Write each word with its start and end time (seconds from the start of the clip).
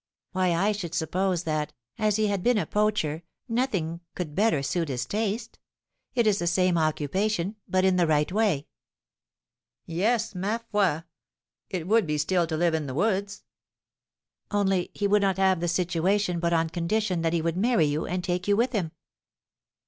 Why, 0.31 0.51
I 0.53 0.71
should 0.71 0.95
suppose 0.95 1.43
that, 1.43 1.73
as 1.99 2.15
he 2.15 2.25
had 2.25 2.41
been 2.41 2.57
a 2.57 2.65
poacher, 2.65 3.21
nothing 3.47 4.01
could 4.15 4.33
better 4.33 4.63
suit 4.63 4.89
his 4.89 5.05
taste; 5.05 5.59
it 6.15 6.25
is 6.25 6.39
the 6.39 6.47
same 6.47 6.75
occupation, 6.75 7.55
but 7.67 7.85
in 7.85 7.97
the 7.97 8.07
right 8.07 8.31
way." 8.31 8.65
"Yes, 9.85 10.33
ma 10.33 10.57
foi! 10.71 11.03
it 11.69 11.87
would 11.87 12.07
be 12.07 12.17
still 12.17 12.47
to 12.47 12.57
live 12.57 12.73
in 12.73 12.87
the 12.87 12.95
woods." 12.95 13.43
"Only 14.49 14.89
he 14.95 15.05
would 15.05 15.21
not 15.21 15.37
have 15.37 15.59
the 15.59 15.67
situation 15.67 16.39
but 16.39 16.51
on 16.51 16.69
condition 16.71 17.21
that 17.21 17.33
he 17.33 17.43
would 17.43 17.55
marry 17.55 17.85
you, 17.85 18.07
and 18.07 18.23
take 18.23 18.47
you 18.47 18.57
with 18.57 18.71
him." 18.71 18.93